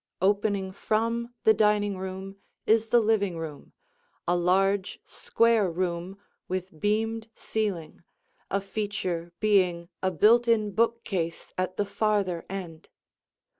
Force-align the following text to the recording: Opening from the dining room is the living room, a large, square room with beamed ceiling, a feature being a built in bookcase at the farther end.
Opening 0.19 0.71
from 0.71 1.35
the 1.43 1.53
dining 1.53 1.95
room 1.95 2.37
is 2.65 2.89
the 2.89 2.99
living 3.01 3.37
room, 3.37 3.71
a 4.27 4.35
large, 4.35 4.99
square 5.05 5.69
room 5.69 6.17
with 6.47 6.79
beamed 6.79 7.29
ceiling, 7.35 8.01
a 8.49 8.61
feature 8.61 9.31
being 9.39 9.89
a 10.01 10.09
built 10.09 10.47
in 10.47 10.71
bookcase 10.71 11.53
at 11.55 11.77
the 11.77 11.85
farther 11.85 12.47
end. 12.49 12.89